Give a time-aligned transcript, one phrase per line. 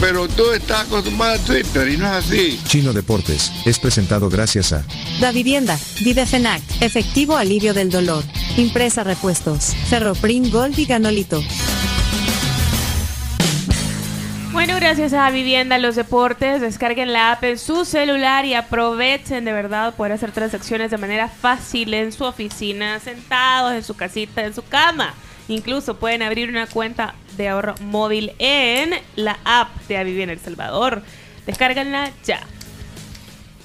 [0.00, 2.60] Pero tú estás acostumbrado a Twitter y no es así.
[2.64, 4.82] Chino Deportes es presentado gracias a
[5.20, 8.24] Da Vivienda, Videfenac, Efectivo Alivio del Dolor,
[8.56, 11.42] Impresa Repuestos, Ferroprim Gold y Ganolito.
[14.52, 19.52] Bueno, gracias a Vivienda Los Deportes, descarguen la app en su celular y aprovechen de
[19.52, 24.54] verdad poder hacer transacciones de manera fácil en su oficina, sentados en su casita, en
[24.54, 25.14] su cama.
[25.48, 31.02] Incluso pueden abrir una cuenta de ahorro móvil en la app de Avivienda El Salvador.
[31.46, 32.46] Descárganla ya.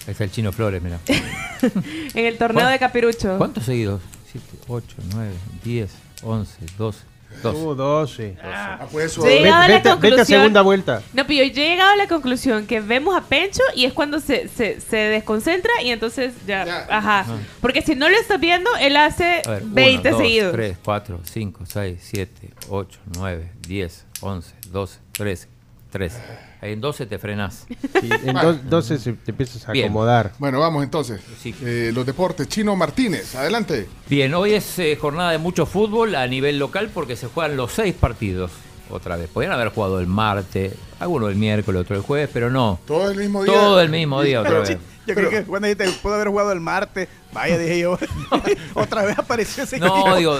[0.08, 1.00] Es el Chino Flores, mira.
[1.08, 3.38] en el torneo de Capirucho.
[3.38, 4.02] ¿Cuántos seguidos?
[4.32, 5.32] 7, 8, 9,
[5.64, 5.92] 10,
[6.24, 7.00] 11, 12.
[7.42, 7.56] Dos.
[7.56, 8.38] Uh, 12.
[8.44, 8.88] Ah.
[8.92, 11.02] pues Yo he llegado a la vete, vete a segunda vuelta.
[11.14, 14.20] No, pero yo he llegado a la conclusión que vemos a Pencho y es cuando
[14.20, 17.26] se, se, se desconcentra y entonces ya, ajá.
[17.62, 20.52] Porque si no lo estás viendo, él hace ver, 20 1, 2, seguidos.
[20.54, 25.48] 3, 4, 5, 6, 7, 8, 9, 10, 11, 12, 13,
[25.96, 26.18] 13.
[26.62, 27.66] Ahí en 12 te frenás.
[27.70, 29.86] Sí, en do- 12 se- te empiezas a Bien.
[29.86, 30.34] acomodar.
[30.40, 31.22] Bueno, vamos entonces.
[31.64, 32.50] Eh, los deportes.
[32.50, 33.88] Chino Martínez, adelante.
[34.10, 37.72] Bien, hoy es eh, jornada de mucho fútbol a nivel local porque se juegan los
[37.72, 38.52] seis partidos
[38.90, 39.30] otra vez.
[39.30, 42.78] Podrían haber jugado el martes, alguno el miércoles, otro el jueves, pero no.
[42.86, 43.54] Todo el mismo día.
[43.54, 44.78] Todo el mismo día otra vez.
[45.08, 47.98] Yo creo que cuando dijiste pudo haber jugado el martes, vaya, dije yo,
[48.74, 50.16] otra vez apareció ese No, equipo.
[50.16, 50.40] digo,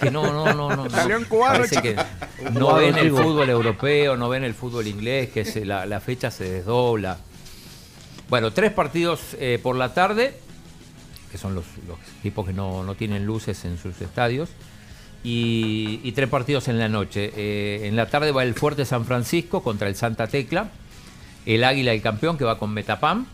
[0.00, 0.90] que no, no, no, no.
[0.90, 1.22] Salió no.
[1.22, 1.96] en cuadro, que
[2.52, 6.30] no ven el fútbol europeo, no ven el fútbol inglés, que se, la, la fecha
[6.30, 7.18] se desdobla.
[8.28, 10.34] Bueno, tres partidos eh, por la tarde,
[11.30, 14.48] que son los, los equipos que no, no tienen luces en sus estadios,
[15.24, 17.32] y, y tres partidos en la noche.
[17.36, 20.70] Eh, en la tarde va el Fuerte San Francisco contra el Santa Tecla,
[21.46, 23.26] el Águila, el campeón, que va con Metapam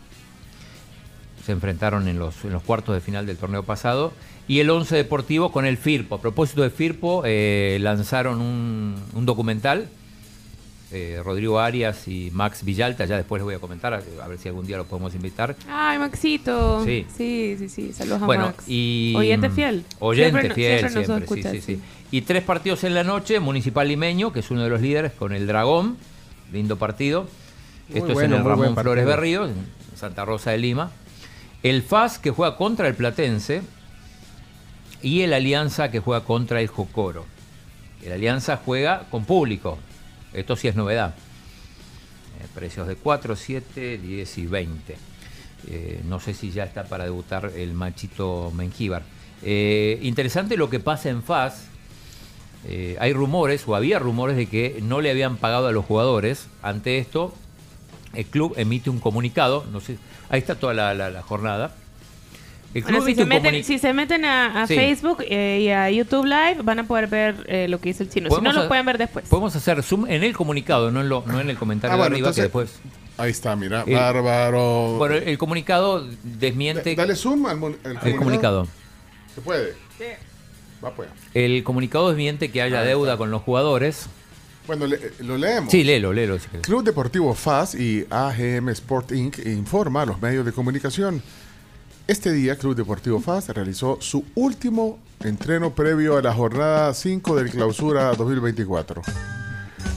[1.49, 4.13] se enfrentaron en los, en los cuartos de final del torneo pasado.
[4.47, 6.15] Y el 11 Deportivo con el Firpo.
[6.15, 9.87] A propósito de Firpo, eh, lanzaron un, un documental.
[10.91, 14.47] eh, Rodrigo Arias y Max Villalta, ya después les voy a comentar, a, ver si
[14.47, 15.55] algún día los podemos invitar.
[15.67, 16.83] Ay, Maxito.
[16.85, 17.05] Sí.
[17.15, 17.93] sí, sí, sí.
[17.93, 18.63] Saludos a Bueno, Max.
[18.67, 19.13] y...
[19.17, 19.83] Oyente fiel.
[19.99, 21.75] Oyente Siempre fiel, siempre sí, escucha, sí, sí.
[21.75, 21.81] sí.
[22.11, 25.31] Y tres partidos en la noche, Municipal Limeño, que es uno de los líderes, con
[25.33, 25.97] el Dragón,
[26.51, 27.27] lindo partido.
[27.89, 29.05] Muy Esto bueno, es en el Ramón Flores.
[29.05, 29.53] Berrío, en
[29.95, 30.91] Santa Rosa de Lima.
[31.61, 33.61] El FAS, que juega contra el Platense.
[35.01, 37.25] Y el Alianza, que juega contra el Jocoro.
[38.03, 39.77] El Alianza juega con público.
[40.33, 41.15] Esto sí es novedad.
[42.39, 44.97] Eh, precios de 4, 7, 10 y 20.
[45.67, 49.03] Eh, no sé si ya está para debutar el machito Mengíbar.
[49.41, 51.65] Eh, interesante lo que pasa en FAS.
[52.99, 56.47] Hay rumores, o había rumores, de que no le habían pagado a los jugadores.
[56.61, 57.33] Ante esto,
[58.13, 59.65] el club emite un comunicado.
[59.71, 59.97] No sé,
[60.29, 61.75] ahí está toda la, la- la jornada.
[62.73, 64.75] El Bueno, club si, se meten, comuni- si se meten a, a Sí.
[64.75, 68.09] Facebook eh, y a YouTube Live, van a poder ver eh, lo que dice el
[68.11, 68.29] chino.
[68.29, 69.27] Si no, lo pueden ver después.
[69.27, 72.01] Podemos hacer zoom en el comunicado, no en, lo- no en el comentario Ah, de
[72.01, 72.79] bueno, arriba, que después.
[73.17, 73.83] Ahí está, mira.
[73.87, 74.97] El- Bárbaro.
[74.99, 76.95] Bueno, el comunicado desmiente.
[76.95, 78.67] Dale zoom al mon- al el comunicado.
[79.33, 79.73] ¿Se puede?
[80.85, 81.09] Va pues.
[81.33, 84.07] El comunicado desmiente que haya deuda con los jugadores.
[84.69, 85.71] Bueno, le- lo leemos.
[85.71, 86.37] Sí, léelo, léelo.
[86.37, 86.45] si.
[86.61, 89.39] Club Deportivo FAS y AGM Sport Inc.
[89.47, 91.23] informa a los medios de comunicación.
[92.05, 97.49] Este día, Club Deportivo FAS realizó su último entreno previo a la jornada 5 del
[97.49, 99.01] Clausura 2024.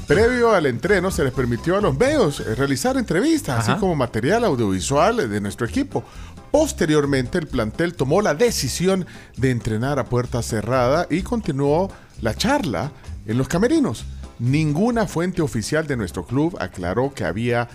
[0.06, 3.72] Previo al entreno se les permitió a los medios eh, realizar entrevistas, Ajá.
[3.72, 6.02] así como material audiovisual de nuestro equipo.
[6.50, 9.04] Posteriormente, el plantel tomó la decisión
[9.36, 11.90] de entrenar a puerta cerrada y continuó
[12.22, 12.90] la charla
[13.26, 14.06] en los camerinos.
[14.42, 17.68] Ninguna fuente oficial de nuestro club aclaró que había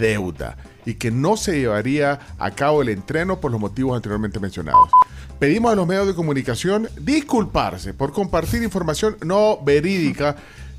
[0.00, 4.90] deuda y que no se llevaría a cabo el entreno por los motivos anteriormente mencionados.
[5.38, 10.34] Pedimos a los medios de comunicación disculparse por compartir información no verídica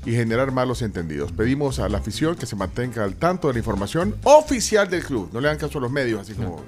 [0.06, 1.30] y generar malos entendidos.
[1.32, 5.28] Pedimos a la afición que se mantenga al tanto de la información oficial del club.
[5.32, 6.62] No le hagan caso a los medios, así como...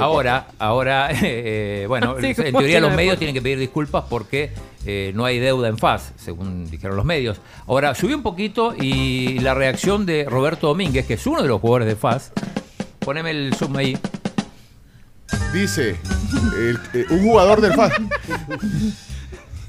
[0.00, 4.52] Ahora, ahora, eh, bueno, Sí, en teoría los medios tienen que pedir disculpas porque
[4.84, 7.40] eh, no hay deuda en FAS, según dijeron los medios.
[7.66, 11.60] Ahora, subí un poquito y la reacción de Roberto Domínguez, que es uno de los
[11.60, 12.32] jugadores de FAS.
[13.00, 13.96] Poneme el zoom ahí.
[15.52, 15.96] Dice
[16.58, 17.92] el- eh, un jugador del FAS.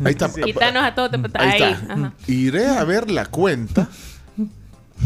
[0.03, 0.29] Ahí está.
[0.31, 1.11] Quítanos a todos.
[1.33, 1.73] Ahí Ahí.
[1.73, 1.93] está.
[1.93, 2.13] ajá.
[2.27, 3.87] Iré a ver la cuenta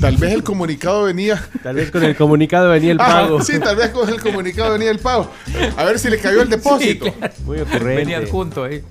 [0.01, 1.39] Tal vez el comunicado venía.
[1.61, 3.41] Tal vez con el comunicado venía el Ah, pago.
[3.43, 5.29] sí, tal vez con el comunicado venía el pago.
[5.77, 7.05] A ver si le cayó el depósito.
[7.05, 7.33] Sí, claro.
[7.45, 7.95] Muy ocurrente.
[7.95, 8.83] Venían juntos ahí.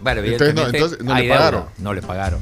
[0.00, 1.36] Bueno, Entonces, no, entonces, no le deuda.
[1.36, 1.64] pagaron.
[1.78, 2.40] No le pagaron.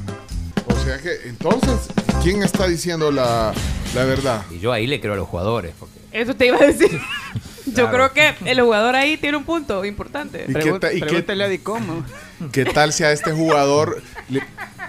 [0.67, 1.89] O sea que, entonces,
[2.23, 3.51] ¿quién está diciendo la,
[3.95, 4.43] la verdad?
[4.51, 5.73] Y yo ahí le creo a los jugadores.
[5.79, 6.99] Porque Eso te iba a decir.
[7.65, 8.09] Yo Claro.
[8.11, 10.45] creo que el jugador ahí tiene un punto importante.
[10.47, 12.03] ¿Y qué, Pregun- ta- y qué- Pregúntale a Dicom.
[12.51, 14.41] Qué tal si a este jugador le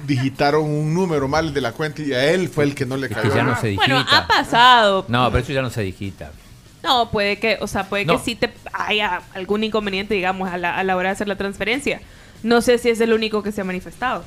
[0.06, 3.06] digitaron un número mal de la cuenta y a él fue el que no le
[3.08, 3.34] es que cayó?
[3.34, 3.86] ya no se digita.
[3.86, 5.04] Bueno, ha pasado.
[5.08, 6.32] No, pero eso ya no se digita.
[6.82, 8.16] No, puede que, o sea, puede No.
[8.16, 11.36] que sí te haya algún inconveniente, digamos, a la, a la hora de hacer la
[11.36, 12.00] transferencia.
[12.42, 14.24] No sé si es el único que se ha manifestado.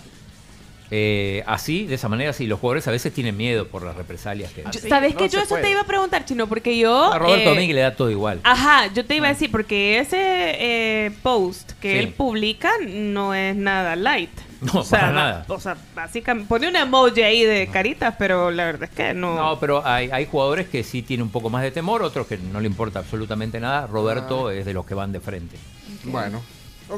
[0.96, 4.52] Eh, así, de esa manera, sí, los jugadores a veces tienen miedo por las represalias
[4.52, 5.64] que Yo- ¿Sabes no que Yo eso puede.
[5.64, 7.12] te iba a preguntar, Chino, porque yo...
[7.12, 8.40] A Roberto eh, Domínguez le da todo igual.
[8.44, 11.98] Ajá, yo te iba a decir, porque ese eh, post que Sí.
[11.98, 14.30] él publica no es nada light.
[14.62, 15.46] No, o sea, para nada.
[15.48, 19.36] O sea, básicamente pone un emoji ahí de caritas, pero la verdad es que no.
[19.36, 22.38] No, pero hay, hay jugadores que sí tienen un poco más de temor, otros que
[22.38, 23.88] no le importa absolutamente nada.
[23.88, 25.58] Roberto es de los que van de frente.
[26.04, 26.42] Bueno,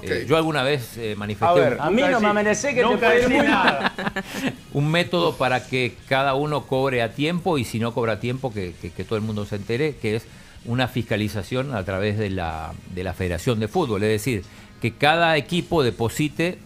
[0.04, 2.84] Eh, yo alguna vez eh, manifesté A ver, un- a mí no me amanece que
[2.84, 3.94] te nada.
[4.74, 8.52] un método para que cada uno cobre a tiempo y si no cobra a tiempo
[8.54, 10.26] que, que- que todo el mundo se entere, que es
[10.66, 14.02] una fiscalización a través de la, de la Federación de Fútbol.
[14.04, 14.44] Es decir,
[14.82, 16.58] que cada equipo deposite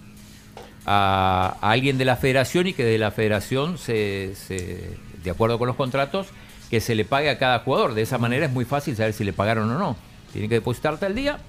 [0.85, 5.59] a, a alguien de la federación y que de la federación, se, se- de acuerdo
[5.59, 6.27] con los contratos,
[6.69, 7.93] que se le pague a cada jugador.
[7.93, 9.97] De esa manera es muy fácil saber si le pagaron o no.
[10.31, 11.39] Tiene que depositarte al día.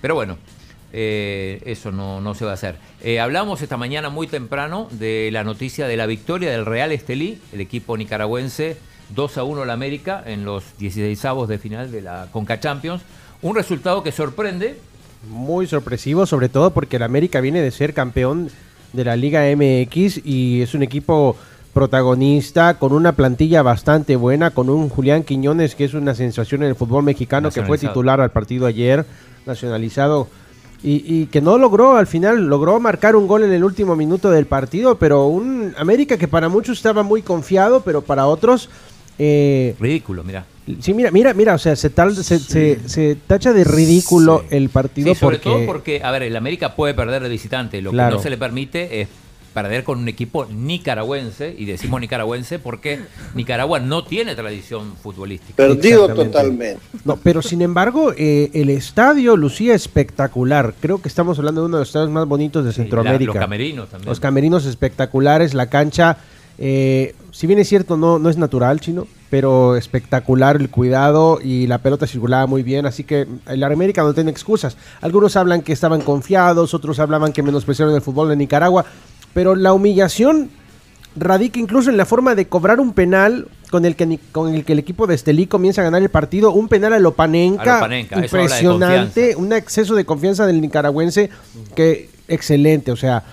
[0.00, 0.36] Pero bueno,
[0.98, 2.76] eh, eso no, no se va a hacer.
[3.02, 7.38] Eh, hablamos esta mañana muy temprano de la noticia de la victoria del Real Estelí,
[7.52, 8.78] el equipo nicaragüense
[9.14, 13.02] 2 a 1 al América en los 16 avos de final de la Conca Champions.
[13.42, 14.78] Un resultado que sorprende.
[15.28, 18.48] Muy sorpresivo, sobre todo porque el América viene de ser campeón
[18.94, 21.36] de la Liga MX y es un equipo
[21.74, 26.70] protagonista con una plantilla bastante buena, con un Julián Quiñones que es una sensación en
[26.70, 29.04] el fútbol mexicano, que fue titular al partido ayer,
[29.44, 30.28] nacionalizado,
[30.82, 34.30] y, y que no logró al final, logró marcar un gol en el último minuto
[34.30, 38.68] del partido, pero un América que para muchos estaba muy confiado, pero para otros...
[39.18, 40.44] eh, Ridículo, mira.
[40.80, 44.68] Sí, mira, mira, mira, o sea, se, tal, se, se- se tacha de ridículo el
[44.68, 45.48] partido Sí, sobre porque...
[45.50, 47.80] todo porque, a ver, el América puede perder de visitante.
[47.80, 48.10] Lo Claro.
[48.10, 49.08] que no se le permite es
[49.56, 53.00] perder con un equipo nicaragüense, y decimos nicaragüense porque
[53.34, 55.56] Nicaragua no tiene tradición futbolística.
[55.56, 56.78] Perdido totalmente.
[57.06, 60.74] No, pero sin embargo, eh, el estadio lucía espectacular.
[60.78, 63.32] Creo que estamos hablando de uno de los estadios más bonitos de la- Centroamérica.
[63.32, 64.08] los camerinos también.
[64.10, 66.18] Los camerinos espectaculares, la cancha,
[66.58, 71.66] eh, si bien es cierto, no, no es natural, chino, pero espectacular el cuidado y
[71.66, 74.76] la pelota circulaba muy bien, así que el América no tiene excusas.
[75.00, 78.84] Algunos hablan que estaban confiados, otros hablaban que menospreciaron el fútbol de Nicaragua,
[79.36, 80.48] pero la humillación
[81.14, 84.72] radica incluso en la forma de cobrar un penal con el que, con el, que
[84.72, 87.76] el equipo de Estelí comienza a ganar el partido, un penal a Lopanenka,
[88.16, 91.28] A de impresionante, un exceso de confianza del nicaragüense
[91.74, 93.24] que excelente, o sea,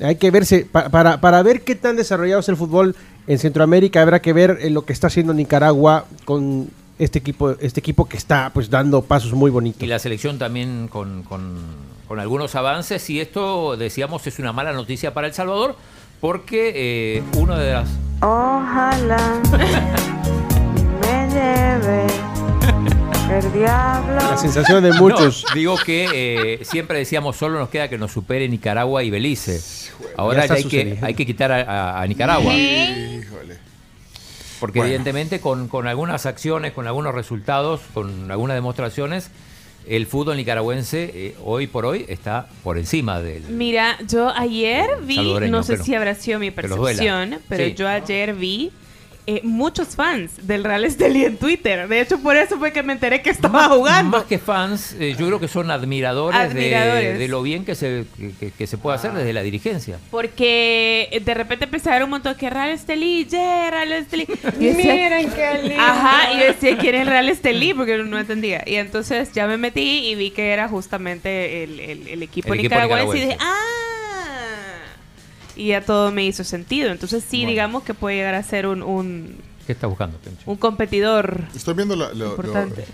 [0.00, 2.96] hay que verse pa- para, para ver qué tan desarrollado es el fútbol
[3.26, 6.68] en Centroamérica, habrá que ver eh, lo que está haciendo Nicaragua con
[6.98, 9.82] este equipo, este equipo que está pues dando pasos muy bonitos.
[9.82, 13.08] Y la selección también con, con- con algunos avances.
[13.08, 15.76] Y esto, decíamos, es una mala noticia para El Salvador,
[16.20, 17.88] porque eh, uno de las.
[18.20, 19.40] Ojalá
[21.00, 22.06] me lleve
[23.38, 24.16] el diablo.
[24.16, 25.44] La sensación de muchos.
[25.50, 26.08] No, digo que
[26.58, 29.60] eh, siempre decíamos solo nos queda que nos supere Nicaragua y Belice.
[30.16, 32.52] Ahora Ya hay que, hay que quitar a, a- a Nicaragua.
[32.52, 33.56] Híjole.
[34.58, 34.88] Porque Bueno.
[34.88, 39.30] evidentemente con, con algunas acciones, con algunos resultados, con algunas demostraciones,
[39.86, 43.42] el fútbol nicaragüense eh, hoy por hoy está por encima del...
[43.48, 45.16] Mira, yo ayer vi,
[45.48, 47.74] no sé pero- si habrá sido mi percepción, pero Sí.
[47.74, 48.70] yo ayer vi
[49.26, 51.88] eh, muchos fans del Real Estelí en Twitter.
[51.88, 54.16] De hecho, por eso fue que me enteré que estaba jugando.
[54.18, 57.18] Más que fans, eh, yo creo que son admiradores, de- Admiradores.
[57.18, 58.04] De, lo bien que se,
[58.38, 59.98] que, que se puede hacer desde la dirigencia.
[60.10, 64.26] Porque eh, de repente empecé a ver un montón que Real Estelí, yeah, Real Estelí.
[64.60, 65.82] Y decía- Miren qué lindo.
[65.82, 68.62] Ajá, y decía quién es Real Estelí, porque no entendía.
[68.66, 72.60] Y entonces ya me metí y vi que era justamente el, el- el equipo El
[72.60, 73.16] equipo nicaragüense.
[73.16, 73.38] Y dije, nicaragüense.
[73.40, 73.89] ah.
[75.60, 76.90] Y ya todo me hizo sentido.
[76.90, 77.50] Entonces sí, Bueno.
[77.50, 79.36] digamos que puede llegar a ser un, un,
[79.66, 80.42] ¿Qué está buscando, Pencho?
[80.50, 81.42] un competidor.
[81.54, 82.86] Estoy viendo la- lo, lo- Importante.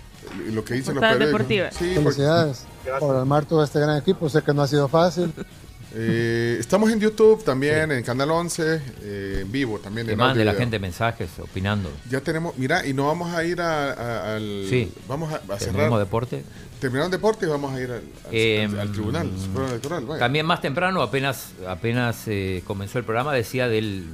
[0.51, 1.19] lo que Portada periódicos.
[1.47, 1.71] deportiva.
[1.71, 2.65] Sí, Felicidades
[2.99, 4.27] por armar todo este gran equipo.
[4.29, 5.31] Sé que no ha sido fácil.
[5.99, 10.05] eh, estamos en YouTube también, en Canal 11, eh, en vivo también.
[10.05, 11.89] Que mande la gente mensajes opinando.
[12.09, 14.65] Ya tenemos, mira, y no vamos a ir a- a- al...
[14.69, 14.91] Sí.
[15.07, 15.91] Vamos a, cerrar.
[15.97, 16.43] deporte.
[16.79, 20.05] Terminaron deporte y vamos a ir al, al- Eh, al- al tribunal, al Electoral.
[20.05, 20.19] vaya.
[20.19, 24.05] También más temprano, apenas, apenas eh, comenzó el programa, decía del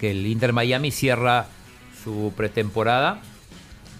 [0.00, 1.46] que el Inter Miami cierra
[2.02, 3.20] su pretemporada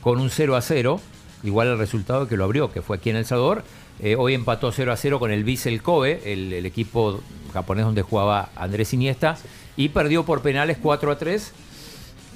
[0.00, 1.00] con un 0 a 0,
[1.42, 3.64] igual al resultado que lo abrió, que fue aquí en El Salvador.
[4.00, 7.20] Eh, hoy empató 0 a 0 con el Vissel Kobe, el, el equipo
[7.52, 9.36] japonés donde jugaba Andrés Iniesta,
[9.76, 11.52] y perdió por penales 4 a 3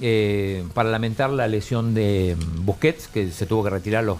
[0.03, 4.17] eh, para lamentar la lesión de Busquets, que se tuvo que retirar los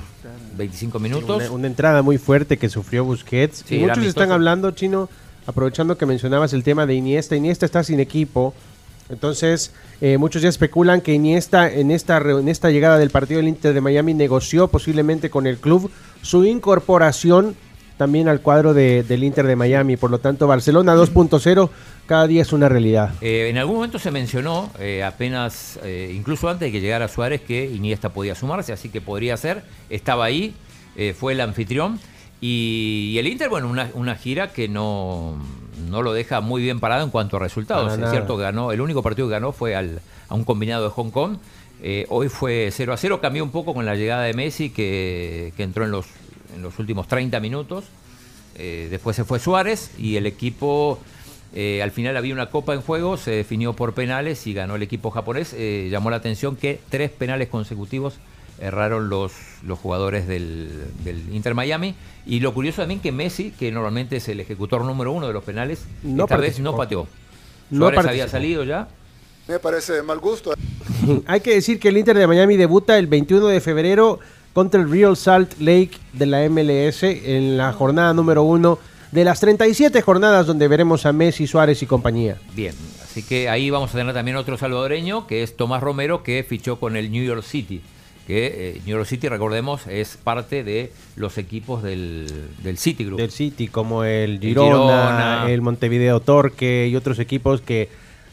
[0.56, 1.44] 25 minutos.
[1.44, 3.64] Una, una entrada muy fuerte que sufrió Busquets.
[3.66, 5.10] Sí, y muchos están hablando, Chino,
[5.48, 7.36] aprovechando que mencionabas el tema de Iniesta.
[7.36, 8.54] Iniesta está sin equipo.
[9.12, 13.40] Entonces, eh, muchos ya especulan que Iniesta en esta, re- en esta llegada del partido
[13.40, 15.92] del Inter de Miami negoció posiblemente con el club
[16.22, 17.56] su incorporación
[17.98, 19.96] también al cuadro de- del Inter de Miami.
[19.98, 21.70] Por lo tanto, Barcelona 2.0
[22.08, 23.12] cada día es una realidad.
[23.22, 27.42] Eh, en algún momento se mencionó, eh, apenas, eh, incluso antes de que llegara Suárez,
[27.42, 29.62] que Iniesta podía sumarse, así que podría ser.
[29.90, 30.56] Estaba ahí,
[31.18, 32.00] fue el anfitrión.
[32.42, 35.38] Y, y el Inter, bueno, una, una gira que no,
[35.90, 37.84] no lo deja muy bien parado en cuanto a resultados.
[37.84, 38.12] Para es nada.
[38.12, 41.12] cierto que ganó, el único partido que ganó fue al, a un combinado de Hong
[41.12, 41.38] Kong.
[41.84, 45.54] Eh, hoy fue 0 a 0, cambió un poco con la llegada de Messi, que,
[45.58, 46.06] que entró en los,
[46.56, 47.86] en los últimos 30 minutos.
[48.56, 51.00] Eh, después se fue Suárez y el equipo,
[51.56, 54.84] eh, al final había una copa en juego, se definió por penales y ganó el
[54.84, 55.56] equipo japonés.
[55.90, 58.20] Llamó la atención que tres penales consecutivos
[58.62, 60.70] erraron los, los jugadores del,
[61.04, 61.96] del Inter Miami.
[62.26, 65.44] Y lo curioso también que Messi, que normalmente es el ejecutor número uno de los
[65.44, 67.08] penales, No esta vez no pateó.
[67.72, 68.88] No Suárez había salido ya.
[69.48, 70.54] Me parece de mal gusto.
[71.26, 74.20] Hay que decir que el Inter de Miami debuta el 21 de febrero
[74.54, 78.78] contra el Real Salt Lake de la MLS en la jornada número uno
[79.12, 82.38] de las 37 jornadas donde veremos a Messi, Suárez y compañía.
[82.56, 86.46] Bien, así que ahí vamos a tener también otro salvadoreño, que es Tomás Romero, que
[86.48, 87.82] fichó con el New York City.
[88.32, 92.28] Que eh, New York City, recordemos, es parte de los equipos del,
[92.64, 93.20] del City Group.
[93.20, 94.70] Del City, como el Girona.
[94.72, 97.90] Girona, el Montevideo Torque y otros equipos que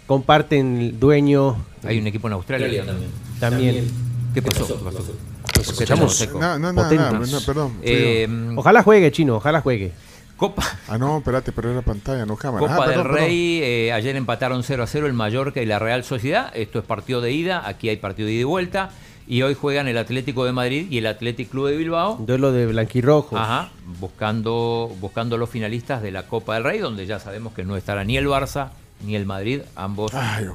[0.07, 1.57] comparten el dueño.
[1.83, 3.11] Hay un equipo en Australia también.
[3.41, 3.89] También.
[4.35, 4.69] ¿Qué pasó?
[4.69, 5.17] ¿Qué pasó?
[5.57, 6.15] Los escuchamos.
[6.15, 6.39] Seco.
[6.39, 7.13] No, no, no, Potentes.
[7.33, 7.73] no, no, perdón.
[7.83, 9.91] Eh, Ojalá juegue, Chino, ojalá juegue.
[10.37, 12.61] Copa, ah, no, espérate, pero era pantalla, no cámara.
[12.61, 13.27] Copa Ah, del perdón, perdón.
[13.29, 16.53] Rey, eh, ayer empataron 0 a 0 el Mallorca y la Real Sociedad.
[16.55, 18.91] Esto es partido de ida, aquí hay partido de ida y vuelta.
[19.31, 22.17] Y hoy juegan el Atlético de Madrid y el Athletic Club de Bilbao.
[22.19, 23.37] Duelo de blanquirrojo.
[23.37, 23.69] Ajá,
[24.01, 28.05] buscando, buscando los finalistas de la Copa del Rey, donde ya sabemos que no estará
[28.05, 28.71] ni el Barça
[29.05, 30.13] ni el Madrid, ambos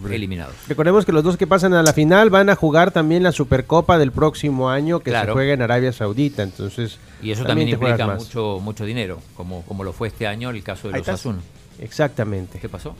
[0.09, 0.55] eliminados.
[0.67, 3.99] Recordemos que los dos que pasan a la final van a jugar también la Supercopa
[3.99, 6.41] del próximo año que se juega en Arabia Saudita.
[6.41, 10.63] Entonces, Y eso también, implica mucho, mucho dinero, como, como lo fue este año el
[10.63, 11.07] caso de los.
[11.07, 11.39] Asuna.
[11.79, 12.57] Exactamente.
[12.59, 12.95] ¿Qué pasó?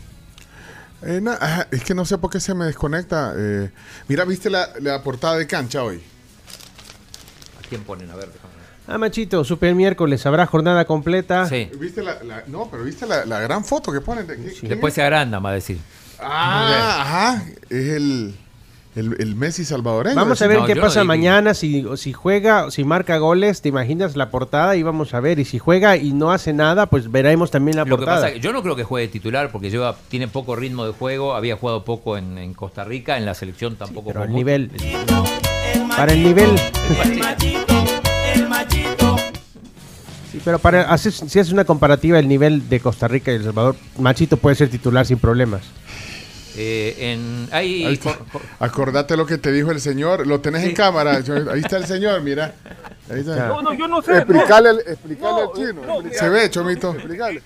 [1.06, 3.34] Eh, na- es que no sé por qué se me desconecta.
[3.38, 3.72] eh.
[4.08, 6.02] mira, ¿viste la, la portada de cancha hoy?
[7.64, 8.10] ¿A quién ponen?
[8.12, 8.64] A ver, déjame ver.
[8.88, 11.48] Ah, Machito, Super miércoles, habrá jornada completa.
[11.48, 11.70] Sí.
[11.80, 14.28] ¿Viste la, la- no, pero viste la, la gran foto que ponen?
[14.28, 14.96] De, ¿quién Después es?
[14.96, 15.78] se agranda, va a decir.
[16.20, 17.44] Ah, ajá.
[17.70, 18.38] Es el,
[18.96, 20.16] el, el Messi salvadoreño.
[20.16, 23.62] Vamos a ver No, qué no pasa digo- mañana, si, si juega, si marca goles,
[23.62, 25.40] te imaginas la portada y vamos a ver.
[25.40, 28.28] Y si juega y no hace nada, pues veremos también la Lo que portada.
[28.28, 31.56] pasa, yo no creo que juegue titular porque lleva, tiene poco ritmo de juego, había
[31.58, 34.08] jugado poco en, en Costa Rica, en la selección tampoco.
[34.10, 34.72] Pero jugó el nivel,
[35.98, 36.50] para el nivel,
[40.32, 43.76] sí, pero para si haces una comparativa el nivel de Costa Rica y El Salvador,
[44.00, 45.62] Machito puede ser titular sin problemas.
[46.56, 48.18] Eh, en, Ahí está.
[48.60, 50.28] Acordate lo que te dijo el señor.
[50.28, 51.20] Lo tenés en cámara.
[51.22, 52.54] Yo- ahí está el señor, mira.
[53.12, 53.48] Ahí está.
[53.48, 54.18] No, no, yo no sé.
[54.18, 55.82] Explicarle, al- explicarle al chino.
[56.12, 56.92] Se ve, Chomito.
[56.94, 57.42] Explicarle.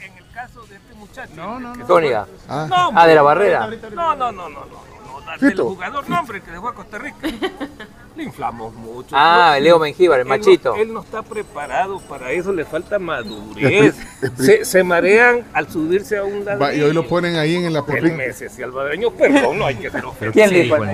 [1.35, 1.85] No, no, no.
[1.85, 2.27] Tónica.
[2.47, 2.67] Ah.
[2.69, 3.67] No, ah, de la barrera.
[3.93, 4.65] No, no, no, no, no.
[4.65, 5.37] no.
[5.39, 7.17] Del jugador, no, hombre, que dejó a Costa Rica.
[8.17, 9.09] Le inflamos mucho.
[9.11, 10.75] Ah, No, Leo Mengíbar, el él no- machito.
[10.75, 13.93] él no está preparado para eso, le falta madurez.
[14.37, 16.43] se, se marean al subirse a un.
[16.45, 18.13] Va, y hoy lo ponen ahí en la El portada.
[18.13, 20.33] Messi salvadoreño, perdón, no hay que ser ofensivo.
[20.33, 20.91] ¿Quién le Sí, bueno?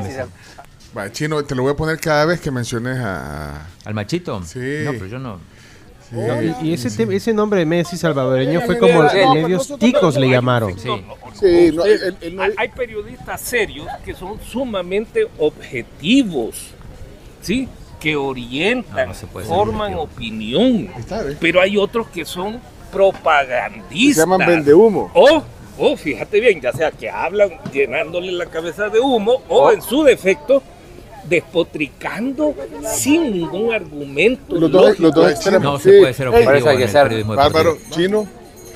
[0.95, 3.67] Va, chino, te lo voy a poner cada vez que menciones a.
[3.85, 4.43] ¿Al machito?
[4.43, 4.59] Sí.
[4.83, 5.39] No, pero yo no.
[6.61, 9.17] Y, y ese, te- ese nombre de Messi salvadoreño fue como Sí.
[9.33, 10.77] medios ticos le llamaron.
[10.77, 10.87] Sí.
[11.33, 16.75] Sí, no, Usted- él- él no- hay, hay periodistas serios que son sumamente objetivos,
[17.43, 17.67] ¿sí?
[18.00, 20.89] Que orientan, No, no ser forman opinión.
[21.39, 22.59] Pero hay otros que son
[22.91, 24.15] propagandistas.
[24.25, 25.12] se llaman vendehumo.
[25.13, 25.43] O,
[25.77, 30.03] o, fíjate bien, ya sea que hablan llenándole la cabeza de humo o en su
[30.03, 30.62] defecto
[31.23, 32.53] despotricando
[32.93, 34.55] sin ningún argumento.
[34.55, 35.63] Los dos, los dos extremos.
[35.63, 35.89] No Sí.
[35.91, 38.27] se puede ser Ey, objetivo Por eso hay en que el ser periodismo Bárbaro, chino.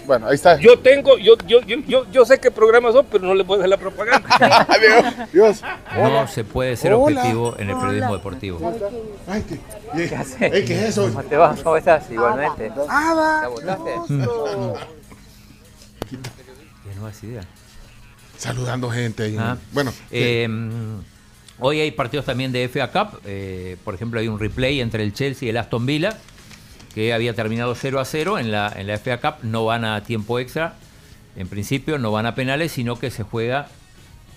[0.08, 0.58] Bueno, ahí está.
[0.60, 3.60] Yo tengo, yo, yo, yo, yo, yo sé qué programas son, pero no le puedo
[3.62, 4.28] hacer la propaganda.
[4.70, 5.14] Adiós.
[5.34, 5.62] Dios.
[5.96, 7.20] No se puede ser Hola.
[7.20, 8.74] objetivo en el periodismo deportivo.
[9.28, 10.38] Ay, ¿qué, ¿Qué haces?
[10.40, 11.08] ¿qué es eso?
[11.10, 11.56] ¿Cómo te va?
[11.62, 12.10] ¿Cómo estás?
[12.10, 12.70] Igualmente.
[12.76, 13.92] ¿La votaste?
[16.10, 17.46] Qué nuevas ideas.
[18.38, 19.24] Saludando gente.
[19.24, 19.36] ahí.
[19.38, 19.58] Ah.
[19.74, 20.48] Bueno, Eh,
[21.60, 23.20] hoy hay partidos también de FA Cup.
[23.26, 26.18] eh, por ejemplo, hay un replay entre el Chelsea y el Aston Villa,
[26.98, 29.44] que había terminado 0 a 0 en la, en la FA Cup.
[29.44, 30.74] No van a tiempo extra,
[31.36, 33.68] en principio, no van a penales, sino que se juega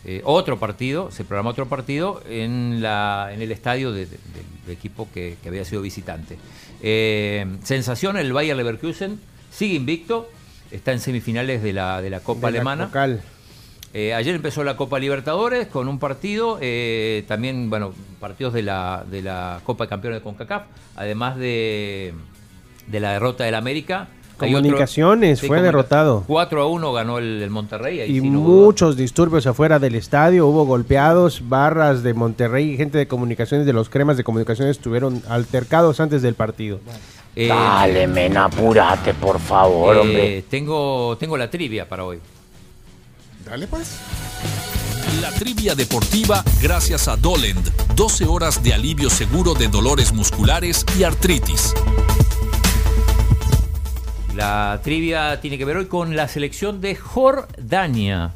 [0.04, 4.18] eh, otro partido, se programa otro partido en, la, en el estadio de- de-
[4.66, 6.36] del equipo que, que había sido visitante.
[6.82, 9.18] Eh, sensación, el Bayer Leverkusen
[9.50, 10.28] sigue invicto,
[10.70, 12.84] está en semifinales de la, de la Copa la Alemana.
[13.94, 19.02] Eh, ayer empezó la Copa Libertadores con un partido, eh, también, bueno, partidos de la,
[19.10, 20.64] de la Copa de Campeones de CONCACAF,
[20.96, 22.12] además de,
[22.90, 24.08] de la derrota del América.
[24.36, 26.24] Otro- Comunicaciones, Sí, fue derrotado.
[26.26, 28.00] 4 a 1 ganó el, el Monterrey.
[28.00, 28.64] ahí Y sí no hubo duda.
[28.66, 33.90] muchos disturbios afuera del estadio, hubo golpeados, barras de Monterrey, gente de comunicaciones de los
[33.90, 36.80] cremas de comunicaciones estuvieron altercados antes del partido.
[37.36, 40.44] Eh, Dale, men, apúrate, por favor, eh, hombre.
[40.48, 42.18] Tengo, tengo la trivia para hoy.
[43.44, 43.98] Dale pues.
[45.20, 47.68] La trivia deportiva gracias a Dolend.
[47.94, 51.74] 12 horas de alivio seguro de dolores musculares y artritis.
[54.34, 58.30] La trivia tiene que ver hoy con la selección de Jordania.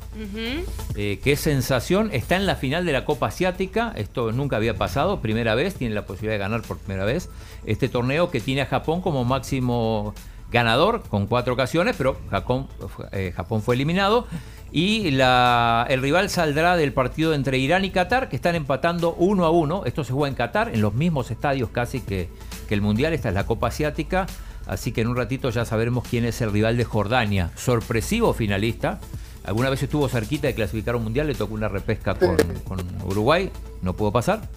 [0.97, 5.21] Eh, qué sensación, está en la final de la Copa Asiática, esto nunca había pasado,
[5.21, 7.31] primera vez, tiene la posibilidad de ganar por primera vez
[7.65, 10.15] este torneo que tiene a Japón como máximo
[10.51, 12.67] ganador con cuatro ocasiones, pero Japón,
[13.13, 14.27] eh, Japón fue eliminado.
[14.73, 19.45] Y la- el rival saldrá del partido entre Irán y Qatar, que están empatando uno
[19.45, 22.29] a uno, esto se juega en Qatar, en los mismos estadios casi que,
[22.69, 24.27] que el Mundial, esta es la Copa Asiática,
[24.67, 29.01] así que en un ratito ya sabremos quién es el rival de Jordania, sorpresivo finalista,
[29.45, 33.51] Alguna vez estuvo cerquita de clasificar un mundial, le tocó una repesca con, con Uruguay,
[33.83, 34.49] no pudo pasar.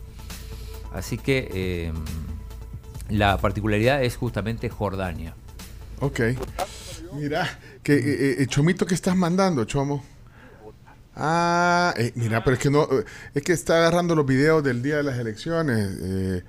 [0.94, 1.94] Así que eh,
[3.10, 5.36] la particularidad es justamente Jordania.
[6.00, 6.22] Ok.
[7.14, 10.06] Mira, que, eh, eh, Chomito, ¿qué estás mandando, Chomo?
[11.16, 14.82] Ah, eh, mira, pero es que no, eh, es que está agarrando los videos del
[14.82, 15.98] día de las elecciones.
[16.02, 16.44] eh,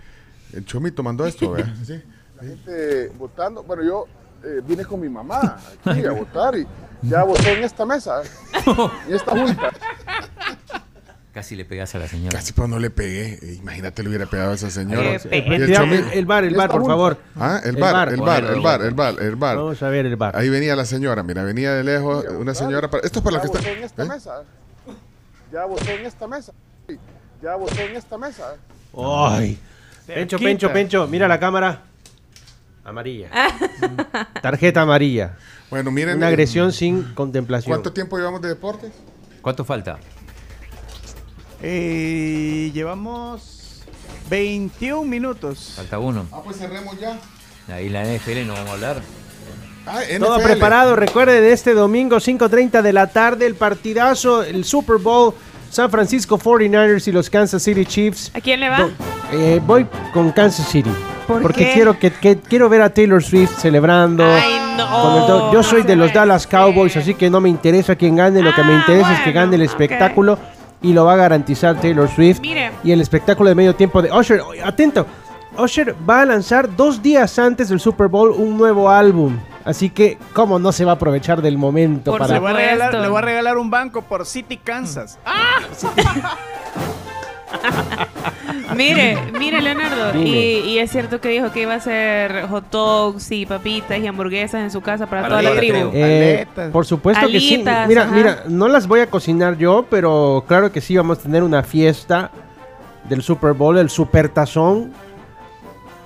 [0.52, 1.74] el Chomito mandó esto, ¿verdad?
[1.84, 2.00] Sí.
[2.40, 3.62] La gente votando.
[3.62, 4.06] Bueno, yo
[4.44, 6.66] eh, vine con mi mamá aquí a votar y
[7.02, 8.22] ya votó en esta mesa,
[9.08, 9.70] en esta junta.
[11.32, 12.36] Casi le pegas a la señora.
[12.36, 13.34] Casi, pero no le pegué.
[13.42, 15.02] Eh, Imagínate, le hubiera pegado a esa señora.
[15.14, 17.18] Eh, eh, el bar, el bar, por favor.
[17.36, 18.08] Ah, el El bar, bar.
[18.12, 19.56] el bar, el bar, el bar, el bar.
[19.56, 20.36] Vamos a ver el bar.
[20.36, 22.90] Ahí venía la señora, mira, venía de lejos una señora.
[22.90, 23.72] para- Esto es para la Ya que votó está.
[23.78, 24.08] en esta ¿eh?
[24.08, 24.42] mesa.
[25.52, 26.52] Ya votó en esta mesa.
[27.42, 28.54] Ya votó en esta mesa.
[28.96, 29.58] Ay.
[30.06, 31.82] Pencho, Pencho, Pencho, mira la cámara.
[32.88, 33.30] Amarilla.
[34.42, 35.36] Tarjeta amarilla.
[35.70, 36.16] Bueno, miren.
[36.16, 37.70] Una agresión sin contemplación.
[37.72, 38.92] ¿Cuánto tiempo llevamos de deportes?
[39.42, 39.98] ¿Cuánto falta?
[41.62, 43.82] Eh, llevamos
[44.30, 45.74] 21 minutos.
[45.76, 46.26] Falta uno.
[46.32, 47.18] Ah, pues cerremos ya.
[47.68, 49.02] Ahí la NFL no vamos a hablar.
[49.86, 50.96] Ah, Todo preparado.
[50.96, 55.34] Recuerden, este domingo 5.30 de la tarde, el partidazo, el Super Bowl,
[55.70, 58.30] San Francisco 49ers y los Kansas City Chiefs.
[58.34, 58.88] ¿A quién le va?
[59.32, 60.90] Eh, voy con Kansas City.
[61.26, 61.72] ¿Por porque qué?
[61.74, 64.24] quiero que, que- quiero ver a Taylor Swift celebrando.
[64.24, 65.52] Ay, no.
[65.52, 68.40] Yo soy de los Dallas Cowboys, así que no me interesa quién gane.
[68.40, 70.38] Lo que me interesa es que gane el espectáculo
[70.80, 72.40] y lo va a garantizar Taylor Swift.
[72.40, 72.70] Mire.
[72.82, 74.40] Y el espectáculo de medio tiempo de Usher.
[74.64, 75.06] Atento.
[75.58, 79.36] Usher va a lanzar dos días antes del Super Bowl un nuevo álbum.
[79.68, 82.32] Así que, ¿cómo no se va a aprovechar del momento Por para...
[82.32, 85.18] le, voy a regalar, le voy a regalar un banco por City, Kansas.
[85.26, 85.60] ¡Ah!
[88.74, 93.30] Mire, mire Leonardo, y, y es cierto que dijo que iba a hacer hot dogs
[93.30, 95.90] y papitas y hamburguesas en su casa para toda la tribu.
[95.92, 97.58] Eh, por supuesto que sí.
[97.58, 98.12] Mira, ajá.
[98.12, 101.62] mira, no las voy a cocinar yo, pero claro que sí vamos a tener una
[101.62, 102.30] fiesta
[103.08, 104.92] del Super Bowl, el Super Tazón,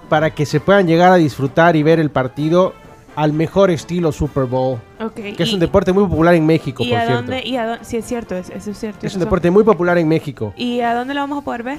[0.08, 2.74] para que se puedan llegar a disfrutar y ver el partido
[3.16, 6.88] al mejor estilo Super Bowl, Ok, que es un deporte muy popular en México, ¿Y
[6.90, 7.16] por a cierto.
[7.22, 7.42] dónde?
[7.46, 9.06] Y a dónde sí, es cierto, es- eso es cierto.
[9.06, 10.54] Es un deporte muy popular en México.
[10.56, 11.78] ¿Y a dónde lo vamos a poder ver?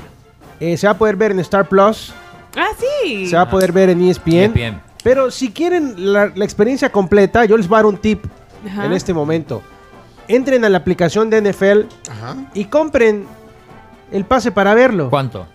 [0.60, 2.14] Eh, se va a poder ver en Star Plus,
[2.56, 3.28] Ah, sí.
[3.28, 4.34] se va a poder ver en E ESPN.
[4.56, 4.82] ESPN.
[5.04, 8.24] Pero si quieren la, la experiencia completa, yo les voy a dar un tip
[8.66, 8.86] Ajá.
[8.86, 9.62] en este momento.
[10.28, 11.88] Entren a la aplicación de NFL
[12.54, 13.26] y compren
[14.12, 15.10] el pase para verlo.
[15.10, 15.48] ¿Cuánto?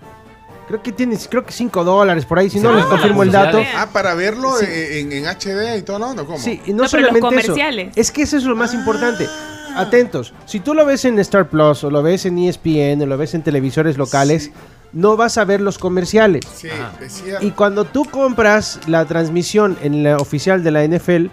[0.68, 3.32] Creo que tienes, creo que 5 dólares por ahí, si no Ah, les confirmo el
[3.32, 3.58] dato.
[3.74, 4.66] Ah, para verlo Sí.
[4.68, 6.14] en, en HD y todo, ¿no?
[6.14, 6.26] ¿No?
[6.26, 6.38] ¿Cómo?
[6.38, 7.28] Sí, y no, No, pero los solamente eso.
[7.52, 7.92] comerciales.
[7.96, 9.26] Es que eso es lo más importante.
[9.76, 13.16] Atentos, si tú lo ves en Star Plus o lo ves en ESPN o lo
[13.16, 14.50] ves en televisores locales,
[14.92, 16.44] no vas a ver los comerciales.
[16.54, 17.38] Sí, decía.
[17.40, 21.26] Y cuando tú compras la transmisión en la oficial de la NFL,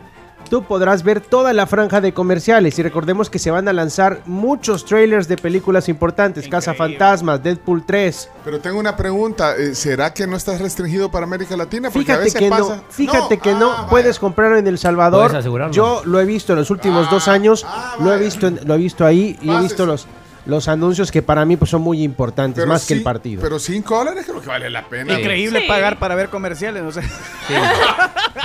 [0.49, 4.21] tú podrás ver toda la franja de comerciales y recordemos que se van a lanzar
[4.25, 8.29] muchos trailers de películas importantes, Casa Fantasmas, Deadpool 3.
[8.43, 11.89] Pero tengo una pregunta, eh, ¿será que no estás restringido para América Latina?
[11.89, 12.75] Porque a Fíjate veces que pasa...
[12.77, 15.31] no, fíjate que ah, no puedes comprarlo en El Salvador.
[15.71, 18.73] Yo lo he visto en los últimos dos años, Ah, lo he visto, en- lo
[18.75, 20.07] he visto ahí y he visto los
[20.45, 23.41] los anuncios que para mí pues, son muy importantes, Pero más que el partido.
[23.41, 25.17] Pero 5 dólares creo que vale la pena.
[25.19, 25.67] Increíble Sí.
[25.67, 27.01] pagar para ver comerciales, no sé.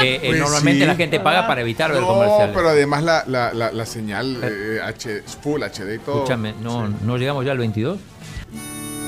[0.03, 0.87] Eh, eh, Pues normalmente sí.
[0.87, 2.55] la gente paga para evitar ver No, comerciales.
[2.57, 6.15] pero además la, la, la, la señal eh, H, Full HD y todo.
[6.19, 7.99] Escúchame, ¿no, ¿no llegamos ya al 22?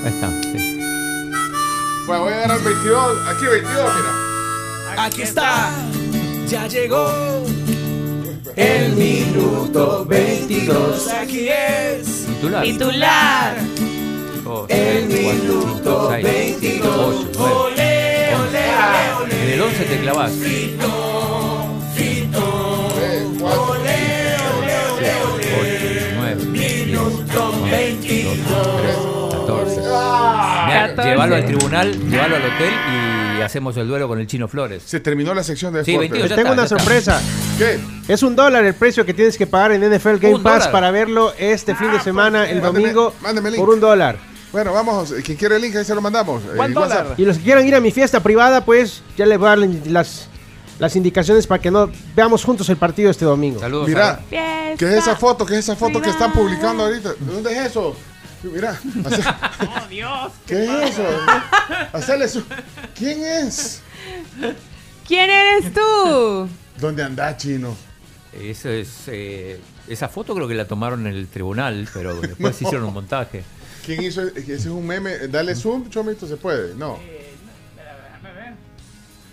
[0.05, 0.29] Ahí está.
[0.43, 0.81] sí.
[2.07, 3.29] Bueno, voy a llegar al 22.
[3.29, 5.05] Aquí 22, mira.
[5.05, 5.71] Aquí está,
[6.49, 7.09] ya llegó
[8.57, 11.09] el minuto 22.
[11.13, 12.12] Aquí es
[12.63, 13.57] Titular.
[14.69, 16.97] El minuto cinco, seis, 22.
[16.97, 19.43] ocho, nueve, Ole, ole, ole, ole.
[19.43, 20.33] En el 11 te clavas.
[26.53, 29.32] Minuto 22.
[29.47, 29.81] 14.
[29.87, 30.65] Ah.
[30.67, 31.09] Mirá, 14.
[31.11, 32.73] llévalo al tribunal, llévalo al hotel
[33.39, 34.83] y hacemos el duelo con el Chino Flores.
[34.85, 36.11] Se terminó la sección de Sí, deportes.
[36.13, 37.21] 22 ya Tengo está, una ya sorpresa.
[37.59, 37.81] ¿Qué?
[38.13, 40.73] Es un dólar el precio que tienes que pagar en NFL Game Pass dólar.
[40.73, 43.61] para verlo este fin de semana, el Mándeme- domingo, mándeme link.
[43.61, 44.17] por un dólar.
[44.53, 45.13] Bueno, vamos.
[45.25, 46.43] Quien quiere el link, ahí se lo mandamos.
[46.57, 47.15] ¿Cuál Eh, dólar?
[47.17, 49.59] Y los que quieran ir a mi fiesta privada, pues ya les voy a dar
[49.87, 50.29] las,
[50.79, 53.61] las indicaciones para que no veamos juntos el partido este domingo.
[53.61, 53.89] Saludos.
[53.89, 54.21] Mira.
[54.29, 55.47] ¿qué es esa foto?
[55.47, 57.11] ¿Qué es esa foto que están publicando ahorita?
[57.19, 57.97] ¿De dónde es eso?
[58.43, 58.71] Mira,
[59.05, 59.23] hace-
[59.61, 60.33] Oh, Dios.
[60.47, 61.05] ¿qué es eso?
[61.93, 62.43] Hacerle su...
[62.97, 63.81] ¿Quién es?
[65.07, 66.49] ¿Quién eres tú?
[66.81, 67.77] ¿Dónde anda, chino?
[68.33, 72.85] Eso es, eh, esa foto creo que la tomaron en el tribunal, pero después hicieron
[72.89, 73.45] un montaje.
[73.85, 74.23] ¿Quién hizo?
[74.23, 75.29] Ese es un meme.
[75.29, 76.75] Dale zoom, Chomito, se puede.
[76.75, 76.99] No.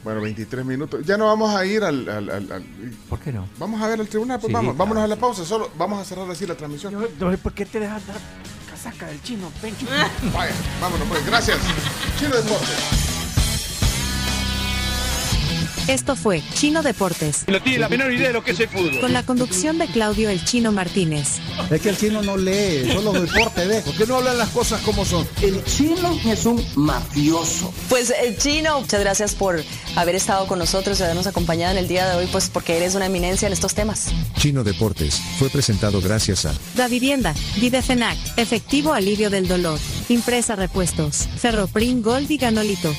[0.04, 1.06] Bueno, 23 minutos.
[1.06, 2.08] Ya no vamos a ir al.
[2.08, 2.64] al- al- al-
[3.10, 3.48] ¿Por qué no?
[3.58, 4.70] Vamos a ver al tribunal, pues Sí, vamos.
[4.74, 5.44] claro, Vámonos a la pausa.
[5.46, 6.94] Solo vamos a cerrar así la transmisión.
[7.20, 8.16] Yo- ¿Por qué te dejas dar
[8.80, 9.86] casaca del chino, Pencho?
[10.34, 11.26] Vaya, vámonos, pues.
[11.26, 11.60] Gracias.
[12.18, 13.09] Chino Deportes.
[15.90, 19.00] Esto fue Chino Deportes, No tiene la menor idea de lo que es el fútbol.
[19.00, 21.40] con la conducción de Claudio El Chino Martínez.
[21.72, 23.82] Es que el chino no lee, solo deporte ve.
[23.82, 25.28] ¿Por qué no hablan las cosas como son?
[25.42, 27.74] El chino es un mafioso.
[27.90, 29.64] Pues el chino, muchas gracias por
[29.96, 32.94] haber estado con nosotros y habernos acompañado en el día de hoy, pues porque eres
[32.94, 34.10] una eminencia en estos temas.
[34.38, 41.28] Chino Deportes fue presentado gracias a Da Vivienda, Videfenac, Efectivo Alivio del Dolor, Impresa Repuestos,
[41.40, 42.94] Ferroprim Gold y Ganolito.